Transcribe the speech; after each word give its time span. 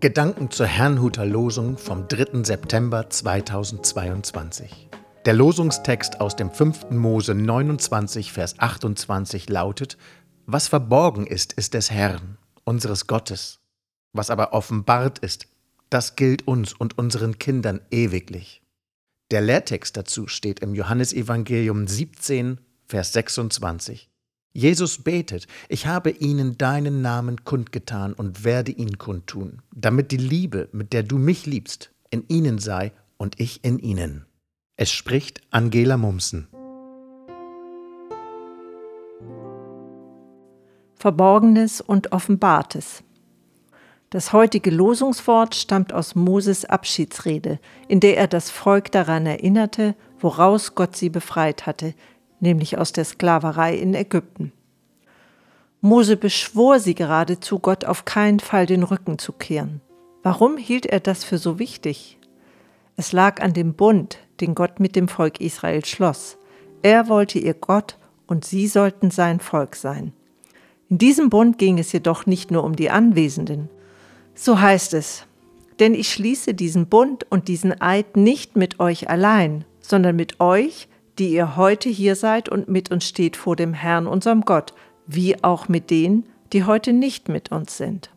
Gedanken 0.00 0.48
zur 0.52 0.66
Herrnhuter 0.66 1.26
Losung 1.26 1.76
vom 1.76 2.06
3. 2.06 2.44
September 2.44 3.10
2022. 3.10 4.88
Der 5.24 5.34
Losungstext 5.34 6.20
aus 6.20 6.36
dem 6.36 6.52
5. 6.52 6.90
Mose 6.90 7.34
29, 7.34 8.32
Vers 8.32 8.60
28 8.60 9.48
lautet: 9.48 9.98
Was 10.46 10.68
verborgen 10.68 11.26
ist, 11.26 11.52
ist 11.52 11.74
des 11.74 11.90
Herrn, 11.90 12.38
unseres 12.62 13.08
Gottes. 13.08 13.58
Was 14.12 14.30
aber 14.30 14.52
offenbart 14.52 15.18
ist, 15.18 15.48
das 15.90 16.14
gilt 16.14 16.46
uns 16.46 16.74
und 16.74 16.96
unseren 16.96 17.40
Kindern 17.40 17.80
ewiglich. 17.90 18.62
Der 19.32 19.40
Lehrtext 19.40 19.96
dazu 19.96 20.28
steht 20.28 20.60
im 20.60 20.76
Johannesevangelium 20.76 21.88
17, 21.88 22.60
Vers 22.86 23.14
26. 23.14 24.07
Jesus 24.52 25.02
betet, 25.02 25.46
ich 25.68 25.86
habe 25.86 26.10
ihnen 26.10 26.58
deinen 26.58 27.02
Namen 27.02 27.44
kundgetan 27.44 28.12
und 28.12 28.44
werde 28.44 28.72
ihn 28.72 28.98
kundtun, 28.98 29.62
damit 29.74 30.10
die 30.10 30.16
Liebe, 30.16 30.68
mit 30.72 30.92
der 30.92 31.02
du 31.02 31.18
mich 31.18 31.46
liebst, 31.46 31.92
in 32.10 32.24
ihnen 32.28 32.58
sei 32.58 32.92
und 33.18 33.38
ich 33.38 33.64
in 33.64 33.78
ihnen. 33.78 34.26
Es 34.76 34.90
spricht 34.90 35.42
Angela 35.50 35.96
Mumsen. 35.96 36.48
Verborgenes 40.94 41.80
und 41.80 42.12
Offenbartes. 42.12 43.04
Das 44.10 44.32
heutige 44.32 44.70
Losungswort 44.70 45.54
stammt 45.54 45.92
aus 45.92 46.14
Moses 46.14 46.64
Abschiedsrede, 46.64 47.60
in 47.88 48.00
der 48.00 48.16
er 48.16 48.26
das 48.26 48.50
Volk 48.50 48.90
daran 48.90 49.26
erinnerte, 49.26 49.94
woraus 50.18 50.74
Gott 50.74 50.96
sie 50.96 51.10
befreit 51.10 51.66
hatte, 51.66 51.94
nämlich 52.40 52.78
aus 52.78 52.92
der 52.92 53.04
Sklaverei 53.04 53.76
in 53.76 53.94
Ägypten. 53.94 54.52
Mose 55.80 56.16
beschwor 56.16 56.80
sie 56.80 56.94
geradezu, 56.94 57.58
Gott 57.58 57.84
auf 57.84 58.04
keinen 58.04 58.40
Fall 58.40 58.66
den 58.66 58.82
Rücken 58.82 59.18
zu 59.18 59.32
kehren. 59.32 59.80
Warum 60.22 60.56
hielt 60.56 60.86
er 60.86 61.00
das 61.00 61.24
für 61.24 61.38
so 61.38 61.58
wichtig? 61.58 62.18
Es 62.96 63.12
lag 63.12 63.40
an 63.40 63.52
dem 63.52 63.74
Bund, 63.74 64.18
den 64.40 64.56
Gott 64.56 64.80
mit 64.80 64.96
dem 64.96 65.06
Volk 65.06 65.40
Israel 65.40 65.84
schloss. 65.84 66.36
Er 66.82 67.08
wollte 67.08 67.38
ihr 67.38 67.54
Gott 67.54 67.96
und 68.26 68.44
sie 68.44 68.66
sollten 68.66 69.10
sein 69.10 69.38
Volk 69.38 69.76
sein. 69.76 70.12
In 70.88 70.98
diesem 70.98 71.30
Bund 71.30 71.58
ging 71.58 71.78
es 71.78 71.92
jedoch 71.92 72.26
nicht 72.26 72.50
nur 72.50 72.64
um 72.64 72.74
die 72.74 72.90
Anwesenden. 72.90 73.68
So 74.34 74.60
heißt 74.60 74.94
es, 74.94 75.26
denn 75.78 75.94
ich 75.94 76.12
schließe 76.12 76.54
diesen 76.54 76.86
Bund 76.88 77.24
und 77.30 77.48
diesen 77.48 77.80
Eid 77.80 78.16
nicht 78.16 78.56
mit 78.56 78.80
euch 78.80 79.08
allein, 79.08 79.64
sondern 79.80 80.16
mit 80.16 80.40
euch, 80.40 80.88
die 81.18 81.30
ihr 81.30 81.56
heute 81.56 81.88
hier 81.88 82.14
seid 82.16 82.48
und 82.48 82.68
mit 82.68 82.90
uns 82.90 83.06
steht 83.06 83.36
vor 83.36 83.56
dem 83.56 83.74
Herrn, 83.74 84.06
unserem 84.06 84.42
Gott, 84.42 84.72
wie 85.06 85.42
auch 85.42 85.68
mit 85.68 85.90
denen, 85.90 86.24
die 86.52 86.64
heute 86.64 86.92
nicht 86.92 87.28
mit 87.28 87.50
uns 87.50 87.76
sind. 87.76 88.10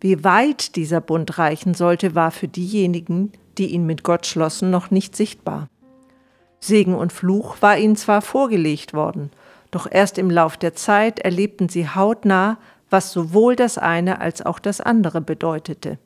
Wie 0.00 0.24
weit 0.24 0.74
dieser 0.74 1.00
Bund 1.00 1.38
reichen 1.38 1.74
sollte, 1.74 2.14
war 2.14 2.32
für 2.32 2.48
diejenigen, 2.48 3.32
die 3.58 3.68
ihn 3.68 3.86
mit 3.86 4.02
Gott 4.02 4.26
schlossen, 4.26 4.70
noch 4.70 4.90
nicht 4.90 5.14
sichtbar. 5.14 5.68
Segen 6.58 6.94
und 6.94 7.12
Fluch 7.12 7.56
war 7.60 7.78
ihnen 7.78 7.96
zwar 7.96 8.22
vorgelegt 8.22 8.94
worden, 8.94 9.30
doch 9.70 9.86
erst 9.90 10.18
im 10.18 10.30
Lauf 10.30 10.56
der 10.56 10.74
Zeit 10.74 11.20
erlebten 11.20 11.68
sie 11.68 11.88
hautnah, 11.88 12.58
was 12.90 13.12
sowohl 13.12 13.56
das 13.56 13.78
eine 13.78 14.20
als 14.20 14.44
auch 14.44 14.58
das 14.58 14.80
andere 14.80 15.20
bedeutete. 15.20 15.98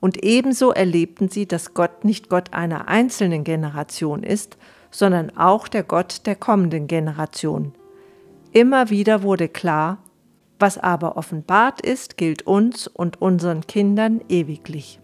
Und 0.00 0.24
ebenso 0.24 0.72
erlebten 0.72 1.28
sie, 1.28 1.46
dass 1.46 1.74
Gott 1.74 2.04
nicht 2.04 2.28
Gott 2.28 2.52
einer 2.52 2.88
einzelnen 2.88 3.44
Generation 3.44 4.22
ist, 4.22 4.56
sondern 4.90 5.36
auch 5.36 5.68
der 5.68 5.82
Gott 5.82 6.26
der 6.26 6.36
kommenden 6.36 6.86
Generation. 6.86 7.74
Immer 8.52 8.90
wieder 8.90 9.22
wurde 9.22 9.48
klar, 9.48 9.98
was 10.58 10.78
aber 10.78 11.16
offenbart 11.16 11.80
ist, 11.80 12.16
gilt 12.16 12.42
uns 12.42 12.88
und 12.88 13.20
unseren 13.20 13.66
Kindern 13.66 14.20
ewiglich. 14.28 15.00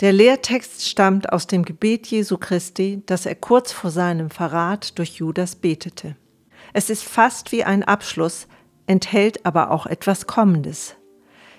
Der 0.00 0.12
Lehrtext 0.12 0.86
stammt 0.86 1.32
aus 1.32 1.46
dem 1.46 1.64
Gebet 1.64 2.06
Jesu 2.08 2.36
Christi, 2.36 3.02
das 3.06 3.24
er 3.24 3.34
kurz 3.34 3.72
vor 3.72 3.90
seinem 3.90 4.28
Verrat 4.28 4.98
durch 4.98 5.14
Judas 5.14 5.56
betete. 5.56 6.16
Es 6.74 6.90
ist 6.90 7.04
fast 7.04 7.50
wie 7.52 7.64
ein 7.64 7.82
Abschluss, 7.82 8.46
enthält 8.86 9.46
aber 9.46 9.70
auch 9.70 9.86
etwas 9.86 10.26
Kommendes. 10.26 10.96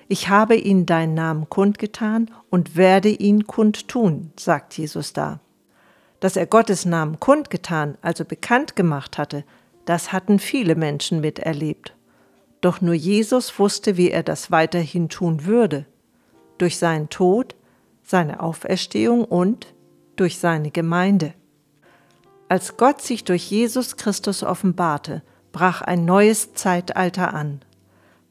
Ich 0.08 0.30
habe 0.30 0.56
ihnen 0.56 0.86
deinen 0.86 1.16
Namen 1.16 1.50
kundgetan 1.50 2.30
und 2.52 2.76
werde 2.76 3.10
ihn 3.10 3.48
kundtun, 3.48 4.32
sagt 4.38 4.78
Jesus 4.78 5.14
da. 5.14 5.40
Dass 6.20 6.36
er 6.36 6.48
Gottes 6.48 6.86
Namen 6.86 7.20
kundgetan, 7.20 7.98
also 8.02 8.26
bekannt 8.26 8.76
gemacht 8.76 9.18
hatte, 9.18 9.44
das 9.86 10.12
hatten 10.12 10.40
viele 10.40 10.76
Menschen 10.76 11.22
miterlebt. 11.22 11.96
Doch 12.62 12.82
nur 12.82 12.96
Jesus 12.96 13.60
wusste, 13.60 13.98
wie 13.98 14.10
er 14.10 14.24
das 14.24 14.52
weiterhin 14.52 15.10
tun 15.10 15.46
würde. 15.46 15.86
Durch 16.58 16.78
seinen 16.78 17.10
Tod, 17.10 17.56
seine 18.04 18.42
Auferstehung 18.42 19.24
und 19.24 19.74
durch 20.16 20.40
seine 20.40 20.72
Gemeinde. 20.72 21.34
Als 22.50 22.78
Gott 22.78 23.02
sich 23.02 23.24
durch 23.24 23.52
Jesus 23.52 23.96
Christus 23.96 24.42
offenbarte, 24.42 25.22
brach 25.52 25.82
ein 25.82 26.06
neues 26.06 26.54
Zeitalter 26.54 27.34
an. 27.34 27.62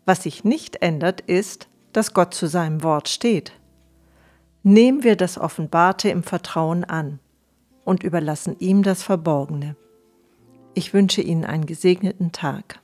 Was 0.05 0.25
sich 0.25 0.43
nicht 0.43 0.83
ändert, 0.83 1.21
ist, 1.21 1.69
dass 1.93 2.15
Gott 2.15 2.35
zu 2.35 2.49
seinem 2.49 2.83
Wort 2.83 3.09
steht. 3.09 3.53
Nehmen 4.63 5.05
wir 5.05 5.17
das 5.17 5.39
Offenbarte 5.39 6.09
im 6.09 6.25
Vertrauen 6.25 6.83
an 6.83 7.21
und 7.87 8.03
überlassen 8.03 8.57
ihm 8.59 8.83
das 8.83 9.03
Verborgene. 9.03 9.77
Ich 10.75 10.93
wünsche 10.93 11.23
Ihnen 11.23 11.47
einen 11.47 11.65
gesegneten 11.65 12.33
Tag. 12.33 12.81